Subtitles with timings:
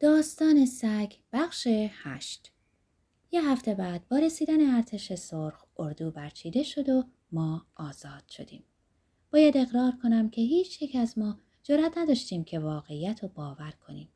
[0.00, 2.52] داستان سگ بخش هشت
[3.30, 8.64] یه هفته بعد با رسیدن ارتش سرخ اردو برچیده شد و ما آزاد شدیم.
[9.30, 14.08] باید اقرار کنم که هیچ یک از ما جرأت نداشتیم که واقعیت رو باور کنیم.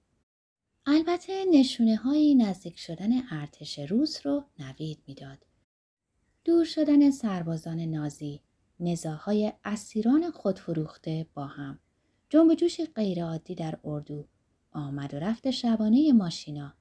[0.86, 5.46] البته نشونه های نزدیک شدن ارتش روس رو نوید می‌داد.
[6.44, 8.40] دور شدن سربازان نازی،
[8.80, 11.78] نزاهای اسیران خودفروخته با هم،
[12.28, 14.28] جنب جوش غیرعادی در اردو،
[14.72, 16.74] آمد و رفت شبانه ماشینا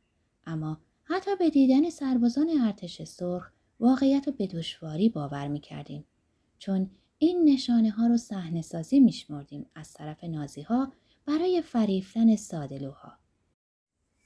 [0.46, 6.06] اما حتی به دیدن سربازان ارتش سرخ واقعیت رو به دشواری باور می کردیم.
[6.60, 10.94] چون این نشانه ها رو صحنه سازی می شمردیم از طرف نازی ها
[11.26, 13.14] برای فریفتن سادلوها.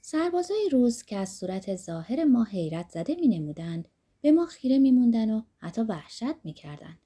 [0.00, 3.88] سربازای روز که از صورت ظاهر ما حیرت زده می نمودند
[4.20, 6.98] به ما خیره می موندن و حتی وحشت می کردن.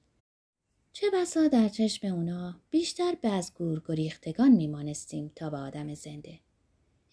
[0.93, 5.93] چه بسا در چشم اونا بیشتر به از گور گریختگان می مانستیم تا به آدم
[5.93, 6.39] زنده.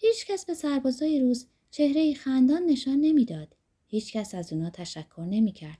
[0.07, 3.57] هیچ کس به سربازای روز چهره خندان نشان نمی‌داد.
[3.87, 5.79] هیچ کس از اونا تشکر نمی‌کرد.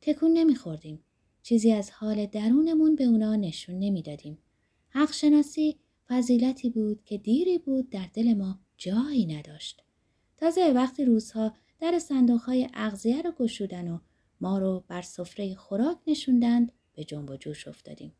[0.00, 1.04] تکون نمیخوردیم.
[1.42, 4.38] چیزی از حال درونمون به اونا نشون نمی‌دادیم.
[4.88, 9.82] حق شناسی فضیلتی بود که دیری بود در دل ما جایی نداشت.
[10.36, 13.98] تازه وقتی روزها در صندوقهای اغذیه رو گشودن و
[14.40, 18.12] ما رو بر سفره خوراک نشوندند به جنب و جوش افتادیم.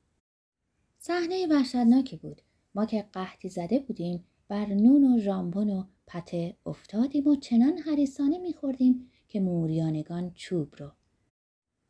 [0.99, 2.43] صحنه وحشتناکی بود.
[2.75, 8.39] ما که قحطی زده بودیم بر نون و ژامبون و پته افتادیم و چنان حریسانه
[8.39, 10.91] میخوردیم که موریانگان چوب رو.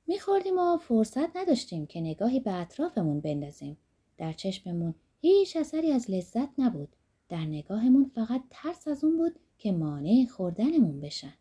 [0.07, 3.77] میخوردیم و فرصت نداشتیم که نگاهی به اطرافمون بندازیم.
[4.17, 6.97] در چشممون هیچ اثری از لذت نبود.
[7.29, 11.35] در نگاهمون فقط ترس از اون بود که مانع خوردنمون بشن.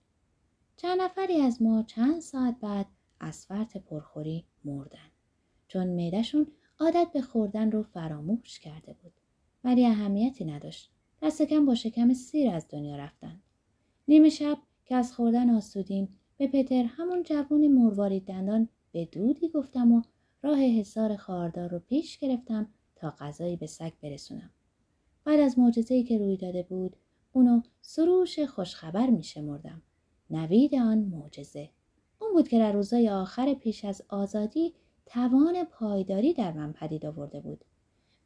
[0.78, 2.86] چند نفری از ما چند ساعت بعد
[3.20, 5.12] از فرط پرخوری مردن.
[5.68, 6.48] چون معدهشون
[6.80, 9.14] عادت به خوردن رو فراموش کرده بود.
[9.64, 10.93] ولی اهمیتی نداشت.
[11.24, 13.42] دست کم با شکم سیر از دنیا رفتن.
[14.08, 19.92] نیمه شب که از خوردن آسودیم به پتر همون جوون مروارید دندان به دودی گفتم
[19.92, 20.02] و
[20.42, 24.50] راه حصار خاردار رو پیش گرفتم تا غذایی به سگ برسونم.
[25.26, 26.96] بعد از معجزه‌ای که روی داده بود
[27.34, 29.82] اونو سروش خوشخبر می شمردم.
[30.30, 31.70] نوید آن معجزه.
[32.22, 34.74] اون بود که در روزای آخر پیش از آزادی
[35.06, 37.66] توان پایداری در من پدید آورده بود.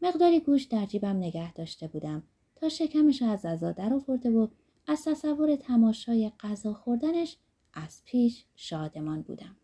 [0.01, 2.23] مقداری گوش در جیبم نگه داشته بودم
[2.61, 4.47] تا شکمش از ازا در آورده و
[4.87, 7.37] از تصور تماشای غذا خوردنش
[7.73, 9.55] از پیش شادمان بودم.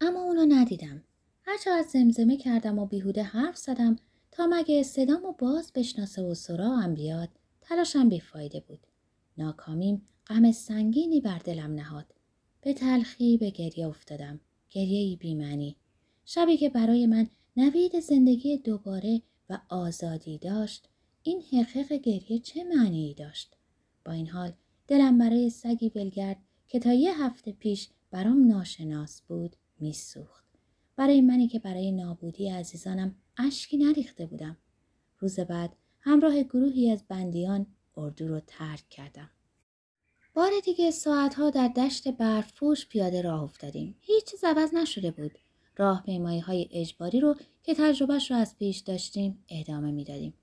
[0.00, 1.02] اما اونو ندیدم.
[1.42, 3.96] هرچه از زمزمه کردم و بیهوده حرف زدم
[4.30, 7.28] تا مگه صدامو باز بشناسه و سراغم بیاد
[7.60, 8.86] تلاشم بیفایده بود.
[9.38, 12.14] ناکامیم غم سنگینی بر دلم نهاد.
[12.60, 14.40] به تلخی به گریه افتادم.
[14.70, 15.76] گریه بیمنی.
[16.24, 17.26] شبی که برای من
[17.56, 20.88] نوید زندگی دوباره و آزادی داشت
[21.24, 23.56] این حقیق گریه چه معنی داشت؟
[24.04, 24.52] با این حال
[24.88, 26.36] دلم برای سگی ولگرد
[26.68, 30.44] که تا یه هفته پیش برام ناشناس بود میسوخت.
[30.96, 34.56] برای منی که برای نابودی عزیزانم اشکی نریخته بودم.
[35.18, 37.66] روز بعد همراه گروهی از بندیان
[37.96, 39.30] اردو رو ترک کردم.
[40.34, 43.96] بار دیگه ساعتها در دشت برفوش پیاده راه افتادیم.
[44.00, 45.38] هیچ چیز عوض نشده بود.
[45.76, 46.04] راه
[46.46, 50.34] های اجباری رو که تجربهش رو از پیش داشتیم ادامه می‌دادیم.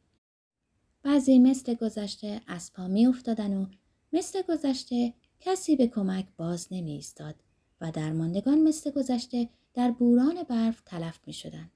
[1.04, 3.66] بعضی مثل گذشته از پا می افتادن و
[4.14, 7.36] مثل گذشته کسی به کمک باز نمی ایستاد
[7.82, 11.72] و درماندگان مثل گذشته در بوران برف تلف می شدن.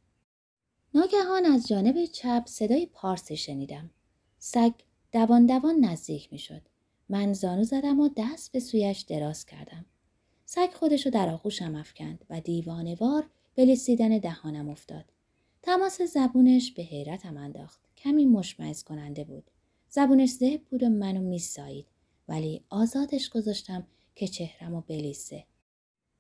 [0.93, 3.89] ناگهان از جانب چپ صدای پارسی شنیدم.
[4.39, 4.73] سگ
[5.11, 6.61] دوان دوان نزدیک می شد.
[7.09, 9.85] من زانو زدم و دست به سویش دراز کردم.
[10.45, 15.05] سگ خودشو در آغوشم افکند و دیوانوار به لسیدن دهانم افتاد.
[15.61, 17.79] تماس زبونش به حیرتم انداخت.
[18.03, 19.51] کمی مشمعز کننده بود.
[19.89, 21.85] زبونش زهب بود و منو میسایید
[22.27, 25.43] ولی آزادش گذاشتم که چهرم و بلیسه.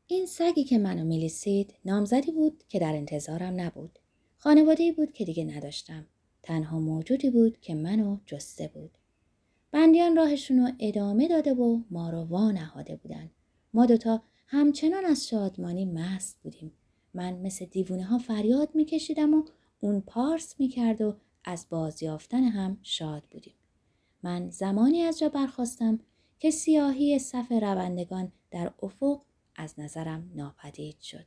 [0.07, 3.99] این سگی که منو میلیسید نامزدی بود که در انتظارم نبود.
[4.37, 6.05] خانواده بود که دیگه نداشتم.
[6.43, 8.97] تنها موجودی بود که منو جسته بود.
[9.71, 13.29] بندیان راهشون رو ادامه داده و ما رو وا نهاده بودن.
[13.73, 16.71] ما دوتا همچنان از شادمانی مست بودیم.
[17.13, 19.43] من مثل دیوونه ها فریاد میکشیدم و
[19.79, 23.53] اون پارس می‌کرد و از بازیافتن هم شاد بودیم.
[24.23, 25.99] من زمانی از جا برخواستم
[26.39, 29.21] که سیاهی صف روندگان در افق
[29.55, 31.25] از نظرم ناپدید شد.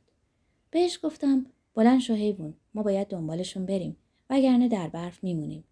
[0.71, 3.97] بهش گفتم بلند شو حیوان ما باید دنبالشون بریم
[4.29, 5.63] وگرنه در برف میمونیم.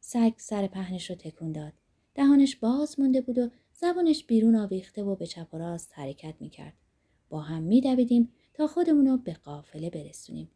[0.00, 1.72] سگ سر پهنش رو تکون داد.
[2.14, 6.74] دهانش باز مونده بود و زبانش بیرون آویخته و به چپ و راست حرکت می‌کرد.
[7.28, 10.50] با هم میدویدیم تا خودمون رو به قافله برسونیم.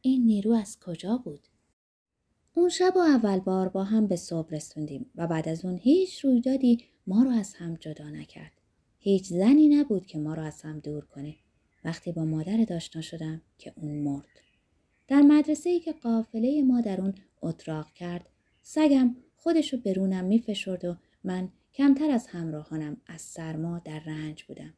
[0.00, 1.48] این نیرو از کجا بود؟
[2.58, 6.24] اون شب و اول بار با هم به صبح رسوندیم و بعد از اون هیچ
[6.24, 8.52] رویدادی ما رو از هم جدا نکرد.
[8.98, 11.36] هیچ زنی نبود که ما رو از هم دور کنه.
[11.84, 14.40] وقتی با مادر داشتنا شدم که اون مرد.
[15.08, 18.28] در مدرسه ای که قافله ما در اون اتراق کرد
[18.62, 24.74] سگم خودشو برونم میفشرد و من کمتر از همراهانم از سرما در رنج بودم.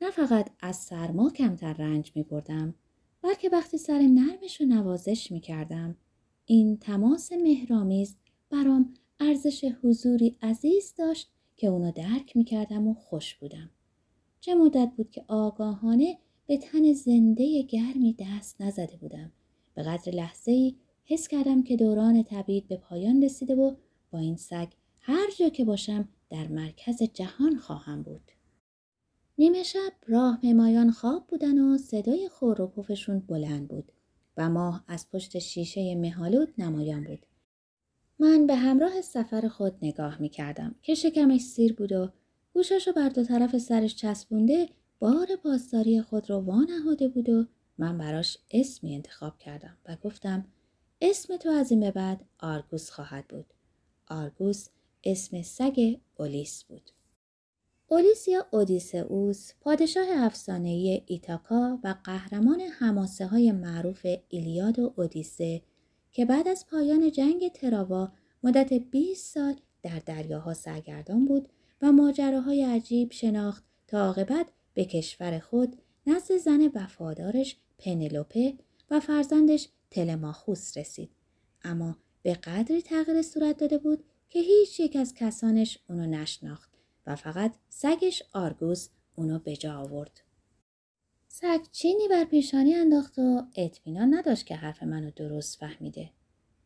[0.00, 2.74] نه فقط از سرما کمتر رنج می بردم
[3.22, 5.96] بلکه وقتی سر نرمش و نوازش می کردم
[6.50, 8.16] این تماس مهرامیز
[8.50, 13.70] برام ارزش حضوری عزیز داشت که اونو درک می کردم و خوش بودم.
[14.40, 19.32] چه مدت بود که آگاهانه به تن زنده گرمی دست نزده بودم.
[19.74, 20.74] به قدر لحظه ای
[21.04, 23.74] حس کردم که دوران تبعید به پایان رسیده و
[24.10, 24.68] با این سگ
[25.00, 28.32] هر جا که باشم در مرکز جهان خواهم بود.
[29.38, 33.92] نیمه شب راه پیمایان خواب بودن و صدای خور و پفشون بلند بود
[34.38, 37.26] و ماه از پشت شیشه مهالود نمایان بود.
[38.18, 42.12] من به همراه سفر خود نگاه می کردم که شکمش سیر بود و
[42.54, 44.68] گوشش رو بر دو طرف سرش چسبونده
[44.98, 47.46] بار پاسداری خود رو وانهاده بود و
[47.78, 50.44] من براش اسمی انتخاب کردم و گفتم
[51.00, 53.46] اسم تو از این به بعد آرگوس خواهد بود.
[54.08, 54.68] آرگوس
[55.04, 56.90] اسم سگ اولیس بود.
[57.90, 65.62] اولیس یا اودیسئوس پادشاه افسانه‌ای ایتاکا و قهرمان حماسه های معروف ایلیاد و اودیسه
[66.12, 68.12] که بعد از پایان جنگ تراوا
[68.42, 71.48] مدت 20 سال در دریاها سرگردان بود
[71.82, 75.76] و ماجراهای عجیب شناخت تا عاقبت به کشور خود
[76.06, 78.54] نزد زن وفادارش پنلوپه
[78.90, 81.10] و فرزندش تلماخوس رسید.
[81.64, 86.67] اما به قدری تغییر صورت داده بود که هیچ یک از کسانش اونو نشناخت.
[87.08, 90.20] و فقط سگش آرگوس اونو به جا آورد.
[91.28, 96.10] سگ چینی بر پیشانی انداخت و اطمینان نداشت که حرف منو درست فهمیده.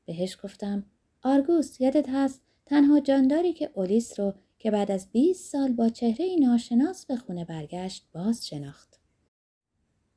[0.07, 0.87] بهش گفتم
[1.23, 6.37] آرگوس یادت هست تنها جانداری که اولیس رو که بعد از 20 سال با چهره
[6.41, 9.01] ناشناس به خونه برگشت باز شناخت.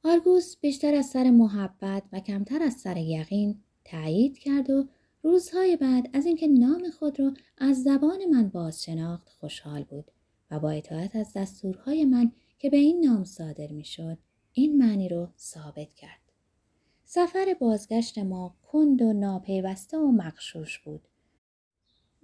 [0.04, 4.88] آرگوس بیشتر از سر محبت و کمتر از سر یقین تایید کرد و
[5.26, 10.12] روزهای بعد از اینکه نام خود را از زبان من باز شناخت خوشحال بود
[10.52, 14.18] و با اطاعت از دستورهای من که به این نام صادر می‌شد
[14.54, 16.20] این معنی رو ثابت کرد.
[17.06, 21.02] سفر بازگشت ما کند و ناپیوسته و مقشوش بود.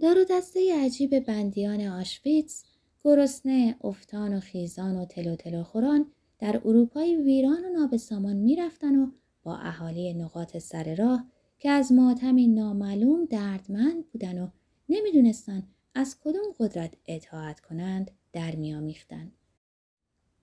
[0.02, 2.64] دار و دسته عجیب بندیان آشویتس،
[3.04, 6.06] گرسنه، افتان و خیزان و تلو تلو خوران
[6.40, 9.12] در اروپای ویران و نابسامان می‌رفتن و
[9.44, 11.26] با اهالی نقاط سر راه
[11.62, 14.50] که از ماتمی نامعلوم دردمند بودن و
[14.90, 15.64] نمی‌دونستن
[15.96, 19.32] از کدوم قدرت اطاعت کنند در میامیختند.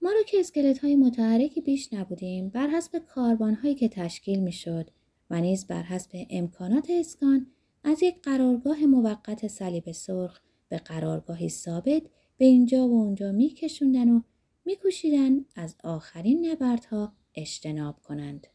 [0.02, 4.90] ما رو که اسکلت های متحرکی بیش نبودیم بر حسب کاربان هایی که تشکیل می‌شد
[5.30, 7.46] و نیز بر حسب امکانات اسکان
[7.84, 12.02] از یک قرارگاه موقت صلیب سرخ به قرارگاهی ثابت
[12.36, 14.20] به اینجا و اونجا میکشوندن و
[14.64, 18.46] میکوشیدن از آخرین نبردها اجتناب کنند.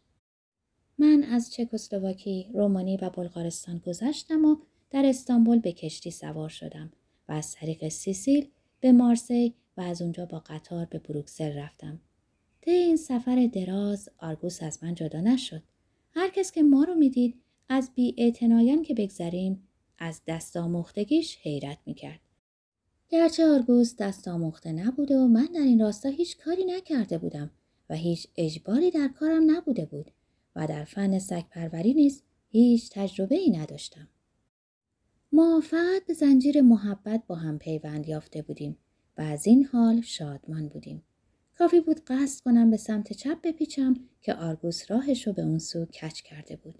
[1.04, 4.58] من از چکسلواکی، رومانی و بلغارستان گذشتم و
[4.90, 6.92] در استانبول به کشتی سوار شدم
[7.30, 8.48] و از طریق سیسیل
[8.80, 12.00] به مارسی و از اونجا با قطار به بروکسل رفتم.
[12.62, 15.64] طی این سفر دراز آرگوس از من جدا نشد.
[16.12, 18.32] هر کس که ما رو می‌دید از بی
[18.86, 19.68] که بگذریم
[19.98, 22.20] از دست آموختگیش حیرت می‌کرد.
[23.10, 27.52] گرچه آرگوس دست آموخته نبوده و من در این راستا هیچ کاری نکرده بودم
[27.90, 30.12] و هیچ اجباری در کارم نبوده بود
[30.56, 34.08] و در فن سگ پروری نیز هیچ تجربه ای نداشتم.
[35.32, 38.78] ما فقط به زنجیر محبت با هم پیوند یافته بودیم
[39.18, 41.04] و از این حال شادمان بودیم.
[41.58, 45.86] کافی بود قصد کنم به سمت چپ بپیچم که آرگوس راهش رو به اون سو
[45.86, 46.76] کچ کرده بود.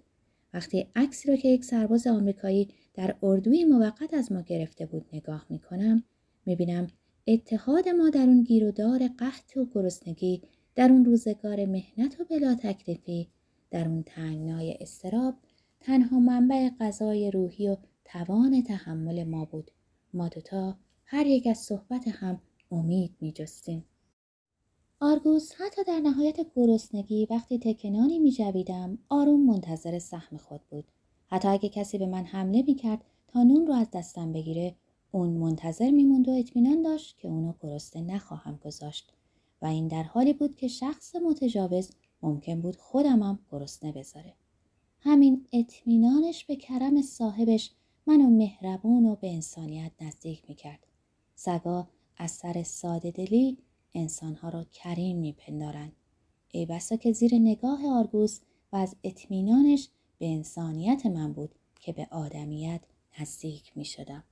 [0.54, 5.46] وقتی عکسی رو که یک سرباز آمریکایی در اردوی موقت از ما گرفته بود نگاه
[5.50, 6.04] می کنم
[6.46, 6.86] می بینم
[7.26, 10.42] اتحاد ما در اون گیرودار قحط و گرسنگی
[10.74, 13.28] در اون روزگار مهنت و بلا تکلیفی
[13.70, 15.34] در اون تنگنای استراب
[15.80, 19.70] تنها منبع غذای روحی و توان تحمل ما بود.
[20.14, 22.40] ما دوتا هر یک از صحبت هم
[22.70, 23.84] امید می جستیم.
[25.00, 30.84] آرگوس حتی در نهایت گرسنگی وقتی تکنانی می جویدم آروم منتظر سهم خود بود.
[31.26, 34.74] حتی اگه کسی به من حمله می کرد تا نون رو از دستم بگیره
[35.12, 39.12] اون منتظر میموند و اطمینان داشت که اونو گرسنه نخواهم گذاشت
[39.62, 41.90] و این در حالی بود که شخص متجاوز
[42.24, 44.34] ممکن بود خودمم گرسنه بذاره.
[45.00, 47.70] همین اطمینانش به کرم صاحبش
[48.06, 50.86] منو مهربون و به انسانیت نزدیک می‌کرد.
[51.34, 53.58] سگا از سر ساده دلی
[53.94, 55.92] انسانها را کریم میپندارند.
[56.48, 58.40] ای بسا که زیر نگاه آرگوس
[58.72, 59.88] و از اطمینانش
[60.18, 62.80] به انسانیت من بود که به آدمیت
[63.20, 64.24] نزدیک می شدم.